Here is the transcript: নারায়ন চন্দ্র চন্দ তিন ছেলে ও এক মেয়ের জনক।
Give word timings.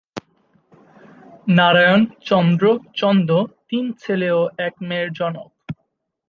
নারায়ন 1.49 2.01
চন্দ্র 2.21 2.63
চন্দ 2.95 3.29
তিন 3.69 3.85
ছেলে 4.01 4.29
ও 4.31 4.41
এক 4.57 4.73
মেয়ের 4.87 5.09
জনক। 5.13 5.49